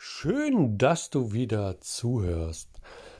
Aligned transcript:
Schön, 0.00 0.78
dass 0.78 1.10
du 1.10 1.32
wieder 1.32 1.80
zuhörst. 1.80 2.70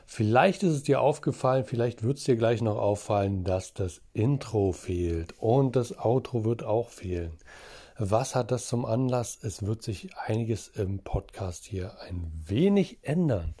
Vielleicht 0.05 0.63
ist 0.63 0.71
es 0.71 0.83
dir 0.83 1.01
aufgefallen, 1.01 1.65
vielleicht 1.65 2.03
wird 2.03 2.19
es 2.19 2.23
dir 2.23 2.37
gleich 2.37 2.61
noch 2.61 2.77
auffallen, 2.77 3.43
dass 3.43 3.73
das 3.73 4.01
Intro 4.13 4.71
fehlt 4.71 5.33
und 5.39 5.75
das 5.75 5.99
Outro 5.99 6.45
wird 6.45 6.63
auch 6.63 6.87
fehlen. 6.87 7.33
Was 7.97 8.33
hat 8.33 8.51
das 8.51 8.69
zum 8.69 8.85
Anlass? 8.85 9.37
Es 9.41 9.65
wird 9.65 9.83
sich 9.83 10.15
einiges 10.15 10.69
im 10.69 10.99
Podcast 10.99 11.65
hier 11.65 11.99
ein 11.99 12.31
wenig 12.45 12.99
ändern. 13.01 13.55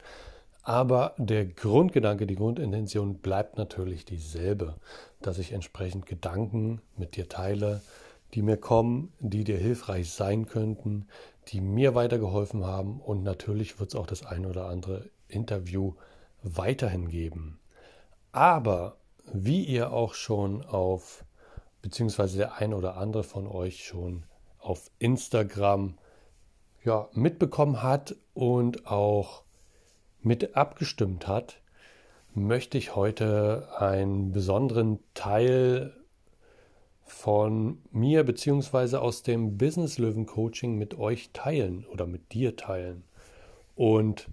Aber 0.63 1.13
der 1.17 1.45
Grundgedanke, 1.45 2.25
die 2.25 2.35
Grundintention 2.35 3.15
bleibt 3.15 3.57
natürlich 3.57 4.05
dieselbe, 4.05 4.75
dass 5.21 5.39
ich 5.39 5.51
entsprechend 5.51 6.05
Gedanken 6.05 6.81
mit 6.95 7.17
dir 7.17 7.27
teile, 7.27 7.81
die 8.33 8.41
mir 8.41 8.57
kommen, 8.57 9.13
die 9.19 9.43
dir 9.43 9.57
hilfreich 9.57 10.11
sein 10.11 10.45
könnten, 10.45 11.07
die 11.47 11.61
mir 11.61 11.95
weitergeholfen 11.95 12.65
haben 12.65 12.99
und 12.99 13.23
natürlich 13.23 13.79
wird 13.79 13.89
es 13.89 13.95
auch 13.95 14.05
das 14.07 14.25
ein 14.25 14.45
oder 14.45 14.67
andere 14.67 15.09
Interview 15.27 15.93
weiterhin 16.43 17.09
geben. 17.09 17.59
Aber 18.31 18.97
wie 19.33 19.63
ihr 19.63 19.91
auch 19.91 20.13
schon 20.13 20.63
auf, 20.63 21.25
beziehungsweise 21.81 22.37
der 22.37 22.57
ein 22.57 22.73
oder 22.73 22.97
andere 22.97 23.23
von 23.23 23.47
euch 23.47 23.85
schon 23.85 24.25
auf 24.59 24.91
Instagram 24.99 25.97
ja, 26.83 27.09
mitbekommen 27.13 27.81
hat 27.81 28.15
und 28.33 28.87
auch 28.87 29.43
mit 30.21 30.55
abgestimmt 30.55 31.27
hat, 31.27 31.61
möchte 32.33 32.77
ich 32.77 32.95
heute 32.95 33.69
einen 33.77 34.31
besonderen 34.31 34.99
Teil 35.13 35.93
von 37.09 37.79
mir 37.91 38.23
beziehungsweise 38.23 39.01
aus 39.01 39.23
dem 39.23 39.57
Business 39.57 39.97
Löwen 39.97 40.25
Coaching 40.25 40.77
mit 40.77 40.97
euch 40.97 41.31
teilen 41.33 41.85
oder 41.91 42.05
mit 42.05 42.33
dir 42.33 42.55
teilen. 42.55 43.03
Und 43.75 44.29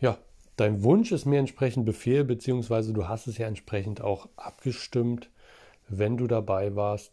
ja, 0.00 0.18
dein 0.56 0.82
Wunsch 0.82 1.12
ist 1.12 1.26
mir 1.26 1.38
entsprechend 1.38 1.86
Befehl, 1.86 2.24
beziehungsweise 2.24 2.92
du 2.92 3.06
hast 3.06 3.28
es 3.28 3.38
ja 3.38 3.46
entsprechend 3.46 4.00
auch 4.00 4.28
abgestimmt, 4.36 5.30
wenn 5.88 6.16
du 6.16 6.26
dabei 6.26 6.74
warst. 6.74 7.12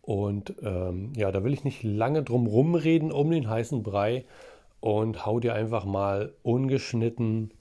Und 0.00 0.54
ähm, 0.62 1.12
ja, 1.14 1.30
da 1.30 1.44
will 1.44 1.52
ich 1.52 1.64
nicht 1.64 1.82
lange 1.82 2.22
drum 2.22 2.46
rumreden 2.46 3.12
um 3.12 3.30
den 3.30 3.50
heißen 3.50 3.82
Brei 3.82 4.24
und 4.80 5.26
hau 5.26 5.40
dir 5.40 5.54
einfach 5.54 5.84
mal 5.84 6.32
ungeschnitten 6.42 7.52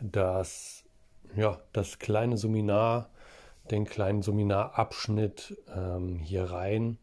das, 0.00 0.84
ja, 1.34 1.58
das 1.72 1.98
kleine 1.98 2.36
Seminar 2.36 3.10
den 3.70 3.84
kleinen 3.84 4.22
Seminarabschnitt 4.22 5.56
ähm, 5.74 6.18
hier 6.18 6.44
rein 6.44 6.98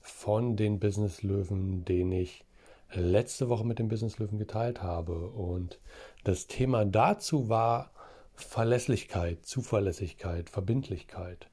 von 0.00 0.56
den 0.56 0.78
Business 0.78 1.22
Löwen, 1.22 1.84
den 1.84 2.12
ich 2.12 2.44
letzte 2.92 3.48
Woche 3.48 3.64
mit 3.64 3.78
den 3.78 3.88
Business 3.88 4.18
Löwen 4.18 4.38
geteilt 4.38 4.82
habe. 4.82 5.28
Und 5.28 5.78
das 6.24 6.46
Thema 6.46 6.84
dazu 6.84 7.48
war 7.48 7.90
Verlässlichkeit, 8.34 9.44
Zuverlässigkeit, 9.44 10.48
Verbindlichkeit 10.48 11.48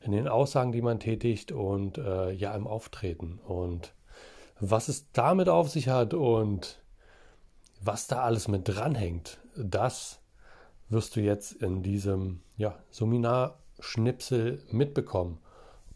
in 0.00 0.12
den 0.12 0.28
Aussagen, 0.28 0.72
die 0.72 0.82
man 0.82 1.00
tätigt 1.00 1.52
und 1.52 1.98
äh, 1.98 2.30
ja 2.30 2.54
im 2.54 2.66
Auftreten. 2.66 3.40
Und 3.46 3.94
was 4.60 4.88
es 4.88 5.10
damit 5.12 5.48
auf 5.48 5.68
sich 5.70 5.88
hat 5.88 6.14
und 6.14 6.80
was 7.80 8.06
da 8.06 8.22
alles 8.22 8.48
mit 8.48 8.68
dranhängt, 8.68 9.38
das 9.56 10.20
wirst 10.88 11.16
du 11.16 11.20
jetzt 11.20 11.52
in 11.52 11.82
diesem 11.82 12.40
ja, 12.56 12.78
Seminar 12.90 13.58
Schnipsel 13.80 14.64
mitbekommen. 14.70 15.38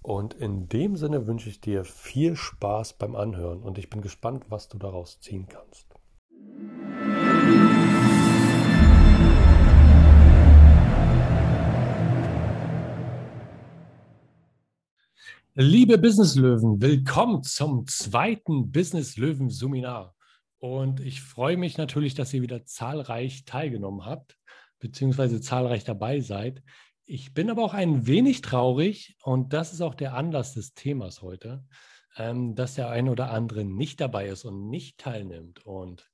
Und 0.03 0.35
in 0.35 0.69
dem 0.69 0.97
Sinne 0.97 1.27
wünsche 1.27 1.49
ich 1.49 1.61
dir 1.61 1.85
viel 1.85 2.37
Spaß 2.37 2.95
beim 2.95 3.15
Anhören 3.15 3.63
und 3.63 3.79
ich 3.79 3.89
bin 3.89 4.03
gespannt, 4.03 4.47
was 4.49 4.69
du 4.69 4.79
daraus 4.79 5.21
ziehen 5.21 5.47
kannst. 5.49 5.87
Liebe 15.55 15.99
Business 15.99 16.35
Löwen, 16.35 16.81
willkommen 16.81 17.43
zum 17.43 17.87
zweiten 17.87 18.73
Business 18.73 19.19
Löwen 19.19 19.51
Seminar. 19.51 20.15
Und 20.59 21.01
ich 21.01 21.21
freue 21.21 21.57
mich 21.57 21.77
natürlich, 21.77 22.15
dass 22.15 22.33
ihr 22.33 22.41
wieder 22.41 22.65
zahlreich 22.65 23.45
teilgenommen 23.45 24.07
habt, 24.07 24.39
beziehungsweise 24.79 25.41
zahlreich 25.41 25.85
dabei 25.85 26.21
seid. 26.21 26.63
Ich 27.05 27.35
bin 27.35 27.51
aber 27.51 27.65
auch 27.65 27.75
ein 27.75 28.07
wenig 28.07 28.43
traurig 28.43 29.17
und 29.23 29.53
das 29.53 29.73
ist 29.73 29.81
auch 29.81 29.95
der 29.95 30.15
Anlass 30.15 30.55
des 30.55 30.75
Themas 30.75 31.21
heute, 31.21 31.65
ähm, 32.17 32.55
dass 32.55 32.75
der 32.75 32.91
eine 32.91 33.11
oder 33.11 33.31
andere 33.31 33.65
nicht 33.65 34.01
dabei 34.01 34.29
ist 34.29 34.45
und 34.45 34.69
nicht 34.69 34.99
teilnimmt. 34.99 35.67
Und 35.67 36.09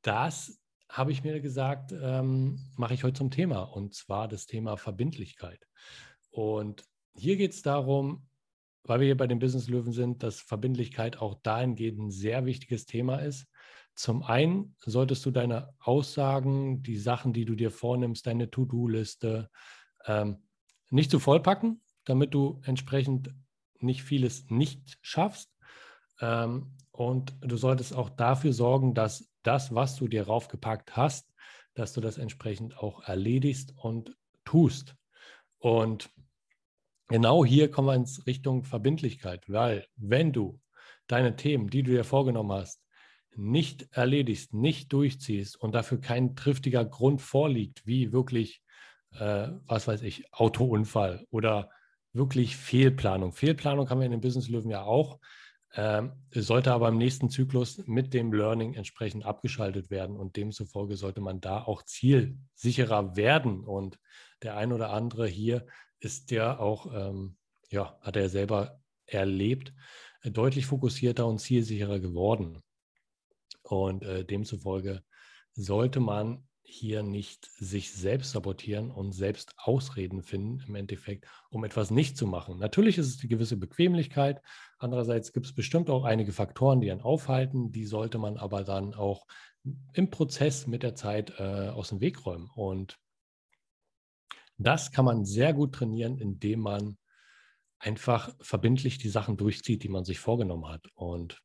das 0.00 0.58
habe 0.88 1.12
ich 1.12 1.22
mir 1.22 1.40
gesagt, 1.40 1.92
ähm, 1.92 2.58
mache 2.76 2.94
ich 2.94 3.04
heute 3.04 3.18
zum 3.18 3.30
Thema 3.30 3.62
und 3.62 3.94
zwar 3.94 4.26
das 4.26 4.46
Thema 4.46 4.76
Verbindlichkeit. 4.76 5.66
Und 6.30 6.84
hier 7.14 7.36
geht 7.36 7.52
es 7.52 7.62
darum, 7.62 8.26
weil 8.84 9.00
wir 9.00 9.06
hier 9.06 9.16
bei 9.16 9.26
den 9.26 9.38
Business 9.38 9.68
Löwen 9.68 9.92
sind, 9.92 10.22
dass 10.22 10.40
Verbindlichkeit 10.40 11.18
auch 11.18 11.34
dahingehend 11.42 11.98
ein 11.98 12.10
sehr 12.10 12.46
wichtiges 12.46 12.86
Thema 12.86 13.18
ist. 13.18 13.46
Zum 13.94 14.22
einen 14.22 14.74
solltest 14.80 15.24
du 15.26 15.30
deine 15.30 15.74
Aussagen, 15.78 16.82
die 16.82 16.96
Sachen, 16.96 17.32
die 17.32 17.44
du 17.44 17.54
dir 17.54 17.70
vornimmst, 17.70 18.26
deine 18.26 18.50
To-Do-Liste, 18.50 19.50
ähm, 20.06 20.42
nicht 20.90 21.10
zu 21.10 21.18
voll 21.18 21.40
packen, 21.40 21.80
damit 22.04 22.34
du 22.34 22.60
entsprechend 22.64 23.34
nicht 23.80 24.02
vieles 24.02 24.50
nicht 24.50 24.98
schaffst. 25.00 25.50
Ähm, 26.20 26.76
und 26.90 27.34
du 27.40 27.56
solltest 27.56 27.94
auch 27.94 28.10
dafür 28.10 28.52
sorgen, 28.52 28.94
dass 28.94 29.30
das, 29.42 29.74
was 29.74 29.96
du 29.96 30.08
dir 30.08 30.26
raufgepackt 30.26 30.96
hast, 30.96 31.32
dass 31.74 31.92
du 31.92 32.00
das 32.00 32.18
entsprechend 32.18 32.78
auch 32.78 33.02
erledigst 33.08 33.72
und 33.76 34.16
tust. 34.44 34.94
Und 35.58 36.10
genau 37.08 37.44
hier 37.44 37.70
kommen 37.70 37.88
wir 37.88 37.94
in 37.94 38.06
Richtung 38.26 38.64
Verbindlichkeit, 38.64 39.48
weil 39.48 39.86
wenn 39.96 40.32
du 40.32 40.60
deine 41.06 41.36
Themen, 41.36 41.68
die 41.68 41.82
du 41.82 41.92
dir 41.92 42.04
vorgenommen 42.04 42.52
hast, 42.52 42.82
nicht 43.34 43.88
erledigst, 43.92 44.52
nicht 44.52 44.92
durchziehst 44.92 45.56
und 45.56 45.74
dafür 45.74 46.00
kein 46.00 46.36
triftiger 46.36 46.84
Grund 46.84 47.22
vorliegt, 47.22 47.86
wie 47.86 48.12
wirklich 48.12 48.62
äh, 49.18 49.48
was 49.66 49.88
weiß 49.88 50.02
ich, 50.02 50.32
Autounfall 50.32 51.26
oder 51.30 51.70
wirklich 52.12 52.56
Fehlplanung. 52.56 53.32
Fehlplanung 53.32 53.88
haben 53.88 54.00
wir 54.00 54.06
in 54.06 54.12
den 54.12 54.20
Business 54.20 54.48
Löwen 54.48 54.70
ja 54.70 54.82
auch. 54.82 55.18
Ähm, 55.74 56.12
sollte 56.34 56.72
aber 56.72 56.88
im 56.88 56.98
nächsten 56.98 57.30
Zyklus 57.30 57.86
mit 57.86 58.12
dem 58.12 58.32
Learning 58.32 58.74
entsprechend 58.74 59.24
abgeschaltet 59.24 59.90
werden 59.90 60.18
und 60.18 60.36
demzufolge 60.36 60.96
sollte 60.96 61.22
man 61.22 61.40
da 61.40 61.62
auch 61.62 61.82
zielsicherer 61.82 63.16
werden. 63.16 63.64
Und 63.64 63.98
der 64.42 64.56
ein 64.56 64.72
oder 64.72 64.90
andere 64.90 65.26
hier 65.26 65.64
ist 65.98 66.30
ja 66.30 66.58
auch, 66.58 66.92
ähm, 66.94 67.36
ja, 67.70 67.96
hat 68.02 68.16
er 68.16 68.28
selber 68.28 68.82
erlebt, 69.06 69.72
äh, 70.22 70.30
deutlich 70.30 70.66
fokussierter 70.66 71.26
und 71.26 71.38
zielsicherer 71.38 72.00
geworden. 72.00 72.62
Und 73.62 74.02
äh, 74.02 74.26
demzufolge 74.26 75.02
sollte 75.54 76.00
man 76.00 76.46
hier 76.64 77.02
nicht 77.02 77.46
sich 77.58 77.92
selbst 77.92 78.32
sabotieren 78.32 78.90
und 78.90 79.12
selbst 79.12 79.52
Ausreden 79.56 80.22
finden, 80.22 80.62
im 80.66 80.74
Endeffekt, 80.74 81.26
um 81.50 81.64
etwas 81.64 81.90
nicht 81.90 82.16
zu 82.16 82.26
machen. 82.26 82.58
Natürlich 82.58 82.98
ist 82.98 83.08
es 83.08 83.20
eine 83.20 83.28
gewisse 83.28 83.56
Bequemlichkeit. 83.56 84.40
Andererseits 84.78 85.32
gibt 85.32 85.46
es 85.46 85.54
bestimmt 85.54 85.90
auch 85.90 86.04
einige 86.04 86.32
Faktoren, 86.32 86.80
die 86.80 86.90
einen 86.90 87.02
aufhalten. 87.02 87.72
Die 87.72 87.84
sollte 87.84 88.18
man 88.18 88.36
aber 88.36 88.64
dann 88.64 88.94
auch 88.94 89.26
im 89.92 90.10
Prozess 90.10 90.66
mit 90.66 90.82
der 90.82 90.94
Zeit 90.94 91.34
äh, 91.38 91.68
aus 91.68 91.90
dem 91.90 92.00
Weg 92.00 92.24
räumen. 92.24 92.48
Und 92.54 92.98
das 94.56 94.92
kann 94.92 95.04
man 95.04 95.24
sehr 95.24 95.52
gut 95.52 95.74
trainieren, 95.74 96.18
indem 96.18 96.60
man 96.60 96.96
einfach 97.78 98.34
verbindlich 98.40 98.98
die 98.98 99.08
Sachen 99.08 99.36
durchzieht, 99.36 99.82
die 99.82 99.88
man 99.88 100.04
sich 100.04 100.20
vorgenommen 100.20 100.68
hat. 100.68 100.86
Und 100.94 101.42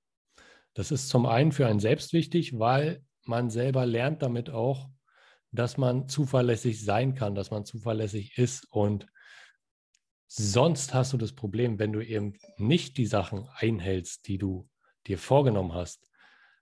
das 0.74 0.92
ist 0.92 1.10
zum 1.10 1.26
einen 1.26 1.52
für 1.52 1.66
einen 1.66 1.80
selbst 1.80 2.14
wichtig, 2.14 2.60
weil 2.60 3.04
man 3.26 3.50
selber 3.50 3.86
lernt 3.86 4.22
damit 4.22 4.50
auch, 4.50 4.90
dass 5.52 5.78
man 5.78 6.08
zuverlässig 6.10 6.84
sein 6.84 7.16
kann, 7.16 7.36
dass 7.36 7.52
man 7.52 7.66
zuverlässig 7.66 8.38
ist. 8.38 8.68
Und 8.72 9.08
sonst 10.28 10.94
hast 10.94 11.14
du 11.14 11.18
das 11.18 11.34
Problem, 11.34 11.80
wenn 11.80 11.94
du 11.94 12.02
eben 12.02 12.34
nicht 12.58 12.98
die 12.98 13.06
Sachen 13.06 13.48
einhältst, 13.56 14.28
die 14.28 14.38
du 14.38 14.70
dir 15.08 15.18
vorgenommen 15.18 15.74
hast, 15.74 16.10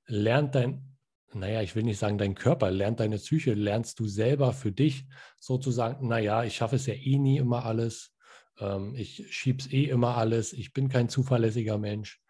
lernt 0.05 0.55
dein, 0.55 0.97
naja, 1.33 1.61
ich 1.61 1.75
will 1.75 1.83
nicht 1.83 1.97
sagen 1.97 2.17
dein 2.17 2.35
Körper, 2.35 2.71
lernt 2.71 2.99
deine 2.99 3.17
Psyche, 3.17 3.53
lernst 3.53 3.99
du 3.99 4.07
selber 4.07 4.53
für 4.53 4.71
dich 4.71 5.05
sozusagen, 5.39 6.07
naja, 6.07 6.43
ich 6.43 6.55
schaffe 6.55 6.75
es 6.75 6.85
ja 6.85 6.93
eh 6.93 7.17
nie 7.17 7.37
immer 7.37 7.65
alles, 7.65 8.15
ähm, 8.59 8.95
ich 8.95 9.25
schieb's 9.31 9.67
eh 9.71 9.85
immer 9.85 10.15
alles, 10.15 10.53
ich 10.53 10.73
bin 10.73 10.89
kein 10.89 11.09
zuverlässiger 11.09 11.77
Mensch. 11.77 12.21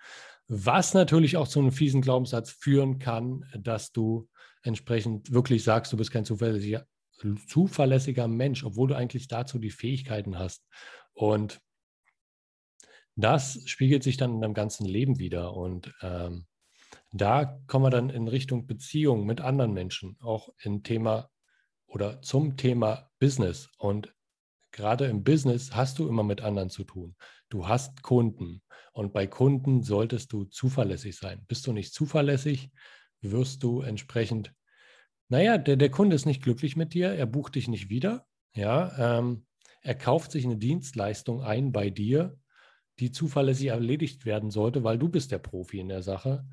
Was 0.47 0.93
natürlich 0.93 1.37
auch 1.37 1.47
zu 1.47 1.59
einem 1.59 1.71
fiesen 1.71 2.01
Glaubenssatz 2.01 2.51
führen 2.51 2.99
kann, 2.99 3.45
dass 3.57 3.91
du 3.91 4.29
entsprechend 4.65 5.31
wirklich 5.31 5.63
sagst, 5.63 5.93
du 5.93 5.97
bist 5.97 6.11
kein 6.11 6.25
zuverlässiger, 6.25 6.85
zuverlässiger 7.47 8.27
Mensch, 8.27 8.63
obwohl 8.63 8.89
du 8.89 8.95
eigentlich 8.95 9.27
dazu 9.27 9.59
die 9.59 9.71
Fähigkeiten 9.71 10.37
hast. 10.37 10.65
Und 11.13 11.61
das 13.15 13.61
spiegelt 13.65 14.03
sich 14.03 14.17
dann 14.17 14.33
in 14.33 14.41
deinem 14.41 14.53
ganzen 14.53 14.85
Leben 14.85 15.19
wieder. 15.19 15.53
Und 15.53 15.93
ähm, 16.01 16.45
da 17.13 17.59
kommen 17.67 17.85
wir 17.85 17.89
dann 17.89 18.09
in 18.09 18.27
Richtung 18.27 18.67
Beziehung 18.67 19.25
mit 19.25 19.39
anderen 19.39 19.73
Menschen, 19.73 20.17
auch 20.19 20.49
im 20.61 20.83
Thema 20.83 21.29
oder 21.87 22.21
zum 22.21 22.57
Thema 22.57 23.09
Business. 23.19 23.69
Und 23.77 24.13
gerade 24.71 25.05
im 25.05 25.23
Business 25.23 25.73
hast 25.73 25.99
du 25.99 26.09
immer 26.09 26.23
mit 26.23 26.41
anderen 26.41 26.69
zu 26.69 26.83
tun. 26.83 27.15
Du 27.49 27.67
hast 27.67 28.01
Kunden 28.01 28.61
und 28.91 29.13
bei 29.13 29.27
Kunden 29.27 29.83
solltest 29.83 30.33
du 30.33 30.43
zuverlässig 30.45 31.15
sein. 31.15 31.45
Bist 31.47 31.65
du 31.67 31.71
nicht 31.71 31.93
zuverlässig, 31.93 32.71
wirst 33.21 33.63
du 33.63 33.81
entsprechend, 33.81 34.53
naja, 35.29 35.57
der, 35.57 35.75
der 35.75 35.89
Kunde 35.89 36.15
ist 36.15 36.25
nicht 36.25 36.43
glücklich 36.43 36.75
mit 36.75 36.93
dir, 36.93 37.11
er 37.11 37.25
bucht 37.25 37.55
dich 37.55 37.67
nicht 37.67 37.89
wieder, 37.89 38.27
ja, 38.53 39.19
ähm, 39.19 39.45
er 39.81 39.95
kauft 39.95 40.31
sich 40.31 40.45
eine 40.45 40.57
Dienstleistung 40.57 41.43
ein 41.43 41.71
bei 41.71 41.89
dir, 41.89 42.37
die 42.99 43.11
zuverlässig 43.11 43.67
erledigt 43.67 44.25
werden 44.25 44.49
sollte, 44.49 44.83
weil 44.83 44.97
du 44.97 45.09
bist 45.09 45.31
der 45.31 45.39
Profi 45.39 45.79
in 45.79 45.89
der 45.89 46.01
Sache 46.01 46.45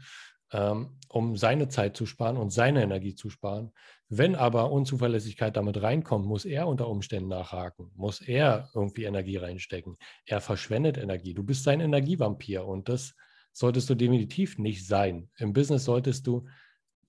ähm, 0.52 0.98
um 1.08 1.36
seine 1.36 1.68
Zeit 1.68 1.96
zu 1.96 2.06
sparen 2.06 2.36
und 2.36 2.50
seine 2.50 2.82
Energie 2.82 3.14
zu 3.14 3.30
sparen. 3.30 3.72
Wenn 4.08 4.34
aber 4.34 4.70
Unzuverlässigkeit 4.70 5.56
damit 5.56 5.82
reinkommt, 5.82 6.26
muss 6.26 6.44
er 6.44 6.68
unter 6.68 6.88
Umständen 6.88 7.28
nachhaken, 7.28 7.90
muss 7.94 8.20
er 8.20 8.68
irgendwie 8.74 9.04
Energie 9.04 9.38
reinstecken. 9.38 9.96
Er 10.26 10.40
verschwendet 10.40 10.98
Energie. 10.98 11.34
Du 11.34 11.42
bist 11.42 11.64
sein 11.64 11.80
Energievampir 11.80 12.66
und 12.66 12.88
das 12.88 13.14
solltest 13.52 13.88
du 13.90 13.94
definitiv 13.94 14.58
nicht 14.58 14.86
sein. 14.86 15.30
Im 15.38 15.52
Business 15.52 15.84
solltest 15.84 16.26
du 16.26 16.46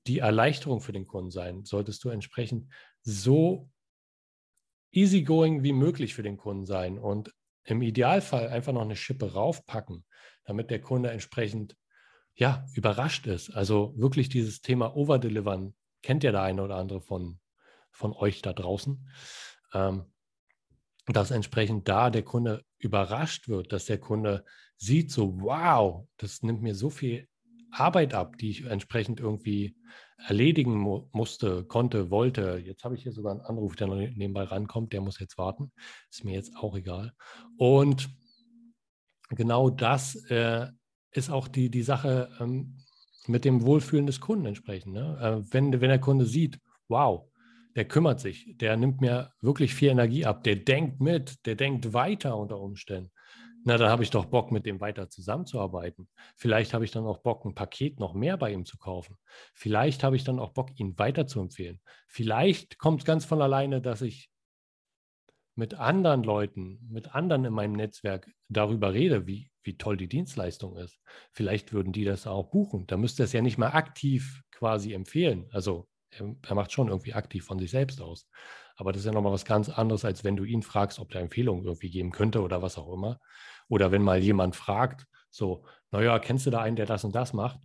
die 0.07 0.19
Erleichterung 0.19 0.81
für 0.81 0.92
den 0.92 1.07
Kunden 1.07 1.31
sein, 1.31 1.63
solltest 1.63 2.04
du 2.04 2.10
entsprechend 2.10 2.72
so 3.01 3.69
easygoing 4.92 5.63
wie 5.63 5.74
möglich 5.74 6.13
für 6.13 6.24
den 6.24 6.38
Kunden 6.38 6.66
sein 6.66 7.00
und 7.00 7.34
im 7.63 7.81
Idealfall 7.81 8.50
einfach 8.50 8.74
noch 8.74 8.81
eine 8.81 8.95
Schippe 8.95 9.34
raufpacken, 9.34 10.06
damit 10.44 10.69
der 10.69 10.81
Kunde 10.81 11.12
entsprechend 11.12 11.78
ja, 12.36 12.66
überrascht 12.74 13.28
ist. 13.28 13.51
Also 13.51 13.94
wirklich 13.95 14.30
dieses 14.30 14.62
Thema 14.62 14.95
Overdelivern 14.95 15.74
kennt 16.01 16.24
ja 16.24 16.31
der 16.31 16.42
eine 16.42 16.63
oder 16.63 16.75
andere 16.75 17.01
von, 17.01 17.40
von 17.92 18.13
euch 18.13 18.42
da 18.42 18.54
draußen. 18.54 19.10
Ähm, 19.74 20.12
dass 21.08 21.32
entsprechend 21.32 21.88
da 21.88 22.10
der 22.10 22.24
Kunde 22.24 22.64
überrascht 22.80 23.50
wird, 23.50 23.74
dass 23.74 23.86
der 23.86 24.00
Kunde 24.00 24.46
sieht 24.78 25.12
so, 25.12 25.42
wow, 25.42 26.08
das 26.18 26.44
nimmt 26.44 26.62
mir 26.62 26.76
so 26.76 26.90
viel 26.90 27.28
Arbeit 27.72 28.14
ab, 28.14 28.38
die 28.38 28.52
ich 28.52 28.66
entsprechend 28.66 29.20
irgendwie 29.20 29.76
erledigen 30.18 30.78
mu 30.78 31.10
musste, 31.12 31.66
konnte, 31.66 32.12
wollte. 32.12 32.62
Jetzt 32.64 32.84
habe 32.84 32.96
ich 32.96 33.04
hier 33.04 33.12
sogar 33.12 33.34
einen 33.34 33.42
Anruf, 33.42 33.76
der 33.76 33.88
nebenbei 33.88 34.44
rankommt, 34.44 34.94
der 34.94 35.02
muss 35.02 35.20
jetzt 35.20 35.38
warten. 35.38 35.72
Ist 36.10 36.24
mir 36.24 36.34
jetzt 36.34 36.56
auch 36.56 36.76
egal. 36.76 37.14
Und 37.58 38.10
genau 39.30 39.70
das 39.70 40.16
äh, 40.30 40.68
ist 41.12 41.30
auch 41.30 41.48
die, 41.48 41.70
die 41.70 41.84
Sache 41.84 42.30
ähm, 42.40 42.78
mit 43.28 43.46
dem 43.46 43.64
Wohlfühlen 43.64 44.06
des 44.06 44.20
Kunden 44.20 44.46
entsprechend. 44.46 44.94
Ne? 44.94 45.18
Äh, 45.20 45.54
wenn, 45.54 45.72
wenn 45.82 45.90
der 45.90 46.00
Kunde 46.00 46.26
sieht, 46.26 46.60
wow, 46.88 47.28
der 47.75 47.86
kümmert 47.86 48.20
sich, 48.20 48.56
der 48.58 48.78
nimmt 48.78 49.02
mir 49.02 49.34
wirklich 49.42 49.74
viel 49.74 49.90
Energie 49.90 50.25
ab, 50.25 50.44
der 50.44 50.56
denkt 50.56 51.02
mit, 51.02 51.46
der 51.46 51.56
denkt 51.56 51.94
weiter 51.94 52.38
unter 52.38 52.60
Umständen. 52.60 53.12
Na, 53.66 53.78
dann 53.78 53.90
habe 53.90 54.04
ich 54.04 54.10
doch 54.10 54.25
Bock, 54.25 54.52
mit 54.52 54.66
dem 54.66 54.81
weiter 54.81 55.10
zusammenzuarbeiten. 55.10 56.10
Vielleicht 56.36 56.74
habe 56.74 56.84
ich 56.84 56.92
dann 56.92 57.06
auch 57.06 57.20
Bock, 57.20 57.46
ein 57.46 57.56
Paket 57.56 57.98
noch 57.98 58.14
mehr 58.14 58.36
bei 58.36 58.52
ihm 58.52 58.66
zu 58.66 58.78
kaufen. 58.78 59.18
Vielleicht 59.54 60.04
habe 60.04 60.18
ich 60.18 60.25
dann 60.25 60.40
auch 60.40 60.52
Bock, 60.52 60.78
ihn 60.78 61.00
weiterzuempfehlen. 61.00 61.80
Vielleicht 62.08 62.78
kommt 62.78 63.02
es 63.02 63.06
ganz 63.06 63.24
von 63.24 63.42
alleine, 63.42 63.81
dass 63.81 64.02
ich 64.02 64.30
mit 65.56 65.76
anderen 65.76 66.24
Leuten, 66.24 66.80
mit 66.90 67.16
anderen 67.16 67.46
in 67.46 67.54
meinem 67.54 67.74
Netzwerk 67.74 68.30
darüber 68.50 68.94
rede, 68.94 69.28
wie, 69.28 69.50
wie 69.62 69.78
toll 69.78 69.96
die 69.96 70.10
Dienstleistung 70.10 70.76
ist. 70.76 71.00
Vielleicht 71.31 71.72
würden 71.72 71.94
die 71.94 72.04
das 72.04 72.28
auch 72.28 72.50
buchen. 72.50 72.86
Da 72.88 72.98
müsste 72.98 73.24
es 73.24 73.31
ja 73.31 73.42
nicht 73.42 73.58
mal 73.58 73.69
aktiv 73.69 74.42
quasi 74.52 74.94
empfehlen. 74.94 75.48
Also 75.52 75.88
er, 76.18 76.36
er 76.42 76.56
macht 76.56 76.71
schon 76.71 76.89
irgendwie 76.89 77.13
aktiv 77.13 77.45
von 77.45 77.60
sich 77.60 77.71
selbst 77.71 78.01
aus. 78.01 78.27
Aber 78.75 78.92
das 78.92 79.01
ist 79.01 79.06
ja 79.06 79.12
nochmal 79.12 79.33
was 79.33 79.45
ganz 79.45 79.69
anderes, 79.69 80.06
als 80.06 80.24
wenn 80.24 80.36
du 80.36 80.44
ihn 80.44 80.63
fragst, 80.63 81.00
ob 81.00 81.12
der 81.12 81.21
Empfehlungen 81.21 81.63
irgendwie 81.63 81.92
geben 81.92 82.12
könnte 82.12 82.42
oder 82.42 82.62
was 82.62 82.77
auch 82.77 82.92
immer. 82.92 83.19
Oder 83.69 83.92
wenn 83.92 84.01
mal 84.01 84.19
jemand 84.19 84.56
fragt, 84.56 85.06
so, 85.30 85.65
naja, 85.92 86.19
kennst 86.19 86.45
du 86.45 86.50
da 86.51 86.62
einen, 86.62 86.75
der 86.75 86.86
das 86.86 87.04
und 87.04 87.15
das 87.15 87.33
macht? 87.33 87.60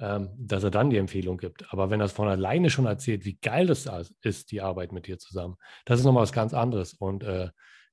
ähm, 0.00 0.30
dass 0.36 0.64
er 0.64 0.70
dann 0.70 0.90
die 0.90 0.96
Empfehlung 0.96 1.38
gibt. 1.38 1.72
Aber 1.72 1.90
wenn 1.90 2.00
er 2.00 2.06
es 2.06 2.12
von 2.12 2.28
alleine 2.28 2.70
schon 2.70 2.86
erzählt, 2.86 3.24
wie 3.24 3.38
geil 3.40 3.66
das 3.66 3.88
ist, 4.22 4.50
die 4.50 4.60
Arbeit 4.60 4.92
mit 4.92 5.06
dir 5.06 5.18
zusammen, 5.18 5.56
das 5.84 6.00
ist 6.00 6.04
nochmal 6.04 6.22
was 6.22 6.32
ganz 6.32 6.54
anderes. 6.54 6.94
Und 6.94 7.22
äh, 7.22 7.50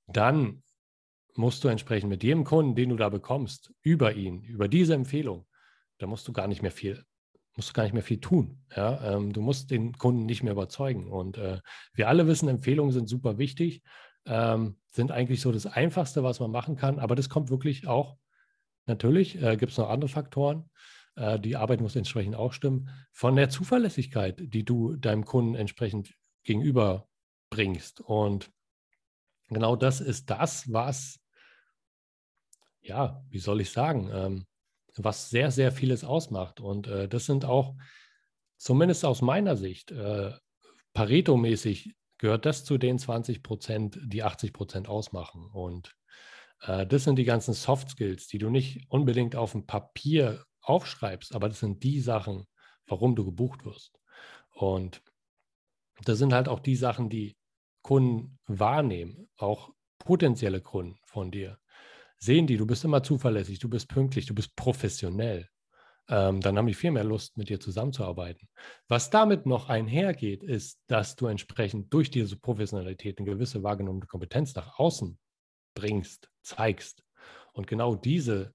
dann 0.07 0.63
musst 1.35 1.63
du 1.63 1.67
entsprechend 1.67 2.09
mit 2.09 2.23
jedem 2.23 2.43
Kunden, 2.43 2.75
den 2.75 2.89
du 2.89 2.95
da 2.95 3.09
bekommst, 3.09 3.71
über 3.81 4.13
ihn, 4.13 4.43
über 4.43 4.67
diese 4.67 4.93
Empfehlung, 4.95 5.47
da 5.99 6.07
musst 6.07 6.27
du 6.27 6.33
gar 6.33 6.47
nicht 6.47 6.61
mehr 6.61 6.71
viel, 6.71 7.05
musst 7.56 7.69
du 7.69 7.74
gar 7.74 7.83
nicht 7.83 7.94
mehr 7.94 8.03
viel 8.03 8.19
tun. 8.19 8.63
Ja? 8.75 9.15
Ähm, 9.15 9.33
du 9.33 9.42
musst 9.42 9.71
den 9.71 9.94
Kunden 9.94 10.25
nicht 10.25 10.44
mehr 10.44 10.53
überzeugen. 10.53 11.07
Und 11.07 11.38
äh, 11.38 11.59
wir 11.94 12.07
alle 12.07 12.27
wissen, 12.27 12.50
Empfehlungen 12.50 12.92
sind 12.92 13.07
super 13.07 13.38
wichtig, 13.38 13.83
ähm, 14.25 14.77
sind 14.92 15.12
eigentlich 15.12 15.42
so 15.42 15.51
das 15.51 15.65
Einfachste, 15.65 16.24
was 16.24 16.39
man 16.39 16.51
machen 16.51 16.75
kann. 16.75 17.00
Aber 17.00 17.15
das 17.15 17.30
kommt 17.30 17.50
wirklich 17.50 17.88
auch, 17.88 18.18
natürlich 18.86 19.42
äh, 19.42 19.57
gibt 19.57 19.71
es 19.71 19.77
noch 19.77 19.89
andere 19.89 20.09
Faktoren, 20.09 20.69
äh, 21.15 21.39
die 21.39 21.56
Arbeit 21.56 21.81
muss 21.81 21.95
entsprechend 21.95 22.36
auch 22.36 22.53
stimmen, 22.53 22.89
von 23.12 23.36
der 23.36 23.50
Zuverlässigkeit, 23.50 24.39
die 24.39 24.63
du 24.63 24.95
deinem 24.95 25.25
Kunden 25.25 25.56
entsprechend 25.56 26.15
gegenüber 26.44 27.07
bringst. 27.50 28.01
Und 28.01 28.51
genau 29.50 29.75
das 29.75 30.01
ist 30.01 30.30
das, 30.30 30.71
was, 30.71 31.19
ja, 32.81 33.24
wie 33.30 33.39
soll 33.39 33.62
ich 33.62 33.71
sagen, 33.71 34.09
ähm, 34.13 34.45
was 34.97 35.29
sehr, 35.29 35.51
sehr 35.51 35.71
vieles 35.71 36.03
ausmacht. 36.03 36.59
Und 36.59 36.88
äh, 36.88 37.07
das 37.07 37.25
sind 37.25 37.45
auch, 37.45 37.75
zumindest 38.57 39.05
aus 39.05 39.21
meiner 39.21 39.55
Sicht, 39.55 39.91
äh, 39.91 40.31
Pareto-mäßig 40.93 41.95
gehört 42.17 42.45
das 42.45 42.65
zu 42.65 42.77
den 42.77 42.99
20 42.99 43.43
Prozent, 43.43 43.99
die 44.03 44.23
80 44.23 44.53
Prozent 44.53 44.89
ausmachen. 44.89 45.49
Und 45.51 45.95
äh, 46.61 46.85
das 46.85 47.03
sind 47.03 47.15
die 47.17 47.23
ganzen 47.23 47.53
Soft 47.53 47.89
Skills, 47.89 48.27
die 48.27 48.38
du 48.38 48.49
nicht 48.49 48.85
unbedingt 48.89 49.35
auf 49.35 49.53
dem 49.53 49.65
Papier 49.65 50.45
aufschreibst, 50.61 51.33
aber 51.33 51.49
das 51.49 51.59
sind 51.59 51.83
die 51.83 51.99
Sachen, 51.99 52.45
warum 52.85 53.15
du 53.15 53.25
gebucht 53.25 53.65
wirst. 53.65 53.99
Und 54.51 55.01
das 56.03 56.19
sind 56.19 56.33
halt 56.33 56.47
auch 56.47 56.59
die 56.59 56.75
Sachen, 56.75 57.09
die 57.09 57.38
Kunden 57.81 58.39
wahrnehmen, 58.45 59.29
auch 59.38 59.71
potenzielle 59.97 60.61
Kunden 60.61 60.99
von 61.05 61.31
dir. 61.31 61.57
Sehen 62.23 62.45
die, 62.45 62.57
du 62.57 62.68
bist 62.68 62.83
immer 62.83 63.01
zuverlässig, 63.01 63.59
du 63.59 63.68
bist 63.68 63.88
pünktlich, 63.88 64.27
du 64.27 64.35
bist 64.35 64.56
professionell. 64.56 65.47
Ähm, 66.07 66.39
dann 66.41 66.57
haben 66.57 66.68
die 66.68 66.73
viel 66.75 66.91
mehr 66.91 67.03
Lust, 67.03 67.35
mit 67.38 67.50
dir 67.50 67.59
zusammenzuarbeiten. 67.59 68.47
Was 68.88 69.09
damit 69.09 69.45
noch 69.45 69.69
einhergeht, 69.69 70.43
ist, 70.43 70.79
dass 70.88 71.15
du 71.15 71.27
entsprechend 71.27 71.91
durch 71.93 72.12
diese 72.12 72.38
Professionalität 72.38 73.17
eine 73.17 73.29
gewisse 73.29 73.63
wahrgenommene 73.63 74.05
Kompetenz 74.05 74.53
nach 74.55 74.77
außen 74.77 75.17
bringst, 75.74 76.29
zeigst. 76.43 77.03
Und 77.53 77.65
genau 77.65 77.95
diese 77.95 78.53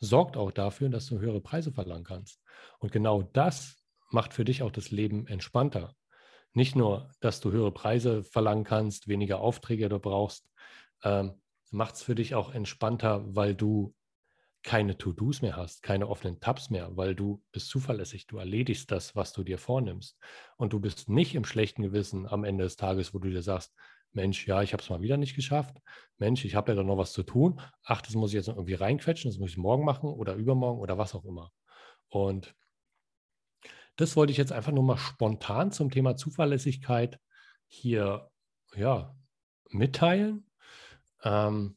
sorgt 0.00 0.36
auch 0.36 0.50
dafür, 0.50 0.88
dass 0.88 1.06
du 1.06 1.18
höhere 1.18 1.40
Preise 1.40 1.72
verlangen 1.72 2.04
kannst. 2.04 2.40
Und 2.78 2.92
genau 2.92 3.22
das 3.22 3.76
macht 4.10 4.32
für 4.32 4.44
dich 4.44 4.62
auch 4.62 4.70
das 4.70 4.90
Leben 4.90 5.26
entspannter. 5.26 5.94
Nicht 6.52 6.76
nur, 6.76 7.10
dass 7.20 7.40
du 7.40 7.50
höhere 7.50 7.72
Preise 7.72 8.22
verlangen 8.22 8.64
kannst, 8.64 9.08
weniger 9.08 9.40
Aufträge 9.40 9.88
du 9.88 9.98
brauchst, 9.98 10.48
ähm, 11.02 11.40
macht 11.74 11.96
es 11.96 12.02
für 12.02 12.14
dich 12.14 12.34
auch 12.34 12.54
entspannter, 12.54 13.22
weil 13.34 13.54
du 13.54 13.94
keine 14.62 14.96
To-Dos 14.96 15.42
mehr 15.42 15.56
hast, 15.56 15.82
keine 15.82 16.08
offenen 16.08 16.40
Tabs 16.40 16.70
mehr, 16.70 16.96
weil 16.96 17.14
du 17.14 17.42
bist 17.52 17.68
zuverlässig, 17.68 18.26
du 18.26 18.38
erledigst 18.38 18.90
das, 18.90 19.14
was 19.14 19.32
du 19.32 19.44
dir 19.44 19.58
vornimmst. 19.58 20.16
Und 20.56 20.72
du 20.72 20.80
bist 20.80 21.10
nicht 21.10 21.34
im 21.34 21.44
schlechten 21.44 21.82
Gewissen 21.82 22.26
am 22.26 22.44
Ende 22.44 22.64
des 22.64 22.76
Tages, 22.76 23.12
wo 23.12 23.18
du 23.18 23.28
dir 23.28 23.42
sagst, 23.42 23.74
Mensch, 24.12 24.46
ja, 24.46 24.62
ich 24.62 24.72
habe 24.72 24.82
es 24.82 24.88
mal 24.88 25.02
wieder 25.02 25.16
nicht 25.16 25.34
geschafft. 25.34 25.76
Mensch, 26.16 26.44
ich 26.44 26.54
habe 26.54 26.72
ja 26.72 26.76
da 26.76 26.82
noch 26.84 26.96
was 26.96 27.12
zu 27.12 27.24
tun. 27.24 27.60
Ach, 27.82 28.00
das 28.00 28.14
muss 28.14 28.30
ich 28.30 28.36
jetzt 28.36 28.48
irgendwie 28.48 28.74
reinquetschen, 28.74 29.30
das 29.30 29.38
muss 29.38 29.50
ich 29.50 29.56
morgen 29.58 29.84
machen 29.84 30.08
oder 30.08 30.34
übermorgen 30.34 30.80
oder 30.80 30.96
was 30.96 31.14
auch 31.14 31.24
immer. 31.24 31.52
Und 32.08 32.54
das 33.96 34.16
wollte 34.16 34.30
ich 34.30 34.38
jetzt 34.38 34.52
einfach 34.52 34.72
nur 34.72 34.84
mal 34.84 34.96
spontan 34.96 35.72
zum 35.72 35.90
Thema 35.90 36.16
Zuverlässigkeit 36.16 37.18
hier 37.66 38.30
ja, 38.76 39.14
mitteilen, 39.70 40.46
ähm, 41.24 41.76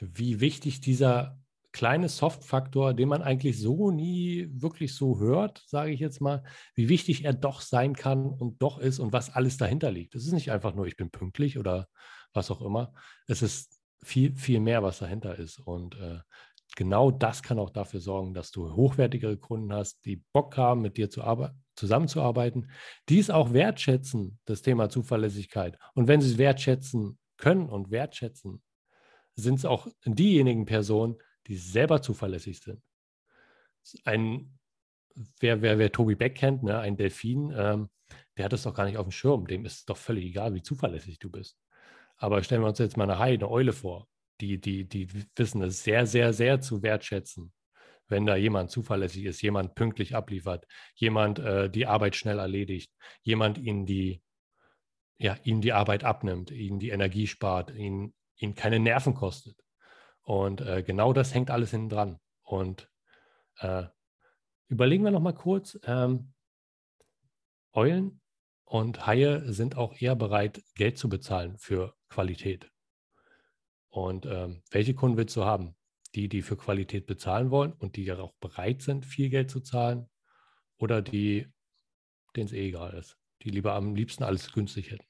wie 0.00 0.40
wichtig 0.40 0.80
dieser 0.80 1.38
kleine 1.72 2.08
Soft-Faktor, 2.08 2.94
den 2.94 3.08
man 3.08 3.22
eigentlich 3.22 3.58
so 3.58 3.90
nie 3.90 4.48
wirklich 4.52 4.94
so 4.94 5.18
hört, 5.18 5.64
sage 5.66 5.90
ich 5.90 5.98
jetzt 5.98 6.20
mal, 6.20 6.44
wie 6.74 6.88
wichtig 6.88 7.24
er 7.24 7.32
doch 7.32 7.60
sein 7.60 7.96
kann 7.96 8.26
und 8.26 8.62
doch 8.62 8.78
ist 8.78 9.00
und 9.00 9.12
was 9.12 9.30
alles 9.30 9.56
dahinter 9.56 9.90
liegt. 9.90 10.14
Es 10.14 10.24
ist 10.24 10.32
nicht 10.32 10.52
einfach 10.52 10.74
nur, 10.74 10.86
ich 10.86 10.96
bin 10.96 11.10
pünktlich 11.10 11.58
oder 11.58 11.88
was 12.32 12.50
auch 12.52 12.60
immer. 12.62 12.92
Es 13.26 13.42
ist 13.42 13.80
viel, 14.04 14.36
viel 14.36 14.60
mehr, 14.60 14.84
was 14.84 15.00
dahinter 15.00 15.36
ist. 15.36 15.58
Und 15.58 15.96
äh, 15.96 16.20
genau 16.76 17.10
das 17.10 17.42
kann 17.42 17.58
auch 17.58 17.70
dafür 17.70 18.00
sorgen, 18.00 18.34
dass 18.34 18.52
du 18.52 18.72
hochwertigere 18.74 19.36
Kunden 19.36 19.72
hast, 19.72 20.04
die 20.04 20.22
Bock 20.32 20.56
haben, 20.56 20.80
mit 20.80 20.96
dir 20.96 21.10
zu 21.10 21.22
zusammenzuarbeiten, 21.74 22.70
die 23.08 23.18
es 23.18 23.30
auch 23.30 23.52
wertschätzen, 23.52 24.38
das 24.44 24.62
Thema 24.62 24.88
Zuverlässigkeit. 24.90 25.76
Und 25.94 26.06
wenn 26.06 26.20
sie 26.20 26.30
es 26.30 26.38
wertschätzen 26.38 27.18
können 27.36 27.68
und 27.68 27.90
wertschätzen, 27.90 28.62
sind 29.36 29.56
es 29.56 29.64
auch 29.64 29.88
diejenigen 30.04 30.64
Personen, 30.64 31.16
die 31.46 31.56
selber 31.56 32.02
zuverlässig 32.02 32.60
sind. 32.60 32.82
Ein 34.04 34.54
wer, 35.40 35.62
wer, 35.62 35.78
wer 35.78 35.92
Tobi 35.92 36.14
Beck 36.14 36.34
kennt, 36.34 36.62
ne, 36.62 36.78
ein 36.78 36.96
Delfin, 36.96 37.52
ähm, 37.56 37.90
der 38.36 38.46
hat 38.46 38.52
es 38.52 38.62
doch 38.62 38.74
gar 38.74 38.84
nicht 38.84 38.98
auf 38.98 39.06
dem 39.06 39.12
Schirm. 39.12 39.46
Dem 39.46 39.64
ist 39.64 39.78
es 39.78 39.84
doch 39.84 39.96
völlig 39.96 40.24
egal, 40.24 40.54
wie 40.54 40.62
zuverlässig 40.62 41.18
du 41.18 41.30
bist. 41.30 41.58
Aber 42.16 42.42
stellen 42.42 42.62
wir 42.62 42.68
uns 42.68 42.78
jetzt 42.78 42.96
mal 42.96 43.04
eine 43.04 43.18
Hai, 43.18 43.34
eine 43.34 43.50
Eule 43.50 43.72
vor. 43.72 44.08
Die, 44.40 44.60
die, 44.60 44.88
die 44.88 45.08
wissen 45.36 45.62
es 45.62 45.84
sehr, 45.84 46.06
sehr, 46.06 46.32
sehr 46.32 46.60
zu 46.60 46.82
wertschätzen, 46.82 47.52
wenn 48.08 48.26
da 48.26 48.34
jemand 48.34 48.70
zuverlässig 48.70 49.24
ist, 49.24 49.42
jemand 49.42 49.74
pünktlich 49.74 50.16
abliefert, 50.16 50.66
jemand 50.94 51.38
äh, 51.38 51.70
die 51.70 51.86
Arbeit 51.86 52.16
schnell 52.16 52.40
erledigt, 52.40 52.92
jemand 53.22 53.58
ihnen 53.58 53.86
die, 53.86 54.22
ja, 55.18 55.36
ihnen 55.44 55.60
die 55.60 55.72
Arbeit 55.72 56.02
abnimmt, 56.02 56.50
ihnen 56.50 56.80
die 56.80 56.90
Energie 56.90 57.28
spart, 57.28 57.70
ihnen, 57.70 58.12
ihnen 58.36 58.54
keine 58.54 58.78
Nerven 58.78 59.14
kostet. 59.14 59.56
Und 60.22 60.60
äh, 60.60 60.82
genau 60.82 61.12
das 61.12 61.34
hängt 61.34 61.50
alles 61.50 61.70
hinten 61.70 61.88
dran. 61.88 62.20
Und 62.42 62.90
äh, 63.58 63.84
überlegen 64.68 65.04
wir 65.04 65.10
noch 65.10 65.20
mal 65.20 65.32
kurz, 65.32 65.78
ähm, 65.84 66.32
Eulen 67.72 68.20
und 68.64 69.06
Haie 69.06 69.52
sind 69.52 69.76
auch 69.76 70.00
eher 70.00 70.16
bereit, 70.16 70.62
Geld 70.74 70.98
zu 70.98 71.08
bezahlen 71.08 71.58
für 71.58 71.94
Qualität. 72.08 72.70
Und 73.88 74.26
ähm, 74.26 74.62
welche 74.70 74.94
Kunden 74.94 75.16
willst 75.16 75.36
du 75.36 75.44
haben? 75.44 75.76
Die, 76.14 76.28
die 76.28 76.42
für 76.42 76.56
Qualität 76.56 77.06
bezahlen 77.06 77.50
wollen 77.50 77.72
und 77.72 77.96
die 77.96 78.04
ja 78.04 78.18
auch 78.18 78.34
bereit 78.40 78.82
sind, 78.82 79.04
viel 79.04 79.30
Geld 79.30 79.50
zu 79.50 79.60
zahlen? 79.60 80.08
Oder 80.78 81.02
die, 81.02 81.48
denen 82.34 82.46
es 82.46 82.52
eh 82.52 82.68
egal 82.68 82.94
ist, 82.94 83.18
die 83.42 83.50
lieber 83.50 83.74
am 83.74 83.94
liebsten 83.94 84.24
alles 84.24 84.52
günstig 84.52 84.90
hätten? 84.90 85.06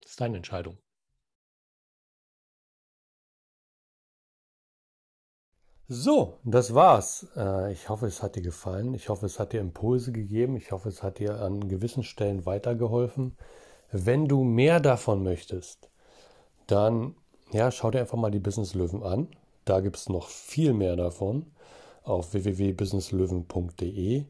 Das 0.00 0.12
ist 0.12 0.20
deine 0.20 0.36
Entscheidung. 0.36 0.78
So, 5.88 6.38
das 6.44 6.74
war's. 6.74 7.26
Äh, 7.36 7.72
ich 7.72 7.88
hoffe, 7.88 8.06
es 8.06 8.22
hat 8.22 8.36
dir 8.36 8.42
gefallen. 8.42 8.94
Ich 8.94 9.08
hoffe, 9.08 9.26
es 9.26 9.38
hat 9.38 9.52
dir 9.52 9.60
Impulse 9.60 10.12
gegeben. 10.12 10.56
Ich 10.56 10.72
hoffe, 10.72 10.88
es 10.88 11.02
hat 11.02 11.18
dir 11.18 11.40
an 11.40 11.68
gewissen 11.68 12.02
Stellen 12.02 12.46
weitergeholfen. 12.46 13.36
Wenn 13.90 14.26
du 14.26 14.42
mehr 14.44 14.80
davon 14.80 15.22
möchtest, 15.22 15.90
dann 16.66 17.14
ja, 17.52 17.70
schau 17.70 17.90
dir 17.90 18.00
einfach 18.00 18.16
mal 18.16 18.30
die 18.30 18.38
Business 18.38 18.74
Löwen 18.74 19.02
an. 19.02 19.28
Da 19.64 19.80
gibt 19.80 19.96
es 19.96 20.08
noch 20.08 20.28
viel 20.28 20.72
mehr 20.72 20.96
davon 20.96 21.52
auf 22.02 22.32
www.businesslöwen.de 22.32 24.24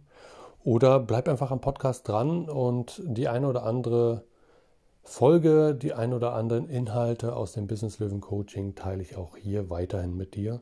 oder 0.64 1.00
bleib 1.00 1.28
einfach 1.28 1.50
am 1.52 1.60
Podcast 1.60 2.08
dran 2.08 2.48
und 2.48 3.00
die 3.04 3.28
eine 3.28 3.46
oder 3.46 3.62
andere 3.62 4.24
Folge, 5.04 5.74
die 5.74 5.92
ein 5.94 6.12
oder 6.12 6.34
anderen 6.34 6.68
Inhalte 6.68 7.34
aus 7.34 7.52
dem 7.52 7.66
Business 7.66 7.98
Löwen 7.98 8.20
Coaching 8.20 8.74
teile 8.74 9.02
ich 9.02 9.16
auch 9.16 9.36
hier 9.36 9.70
weiterhin 9.70 10.16
mit 10.16 10.34
dir 10.34 10.60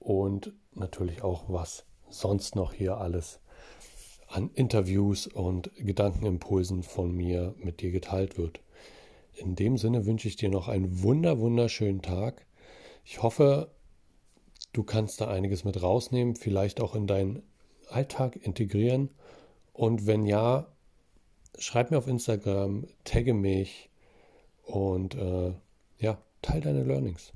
und 0.00 0.52
natürlich 0.74 1.22
auch, 1.22 1.44
was 1.48 1.84
sonst 2.08 2.56
noch 2.56 2.72
hier 2.72 2.96
alles 2.96 3.38
an 4.26 4.50
Interviews 4.54 5.26
und 5.26 5.70
Gedankenimpulsen 5.76 6.82
von 6.82 7.14
mir 7.14 7.54
mit 7.58 7.80
dir 7.80 7.90
geteilt 7.90 8.38
wird. 8.38 8.60
In 9.34 9.54
dem 9.54 9.76
Sinne 9.76 10.06
wünsche 10.06 10.28
ich 10.28 10.36
dir 10.36 10.48
noch 10.48 10.68
einen 10.68 11.02
wunder, 11.02 11.38
wunderschönen 11.38 12.02
Tag. 12.02 12.46
Ich 13.04 13.22
hoffe, 13.22 13.70
du 14.72 14.82
kannst 14.82 15.20
da 15.20 15.28
einiges 15.28 15.64
mit 15.64 15.82
rausnehmen, 15.82 16.36
vielleicht 16.36 16.80
auch 16.80 16.94
in 16.94 17.06
deinen 17.06 17.42
Alltag 17.88 18.36
integrieren. 18.36 19.10
Und 19.72 20.06
wenn 20.06 20.26
ja, 20.26 20.66
schreib 21.58 21.90
mir 21.90 21.98
auf 21.98 22.06
Instagram, 22.06 22.86
tagge 23.04 23.34
mich 23.34 23.90
und 24.64 25.14
äh, 25.14 25.54
ja, 25.98 26.18
teil 26.42 26.60
deine 26.60 26.84
Learnings. 26.84 27.32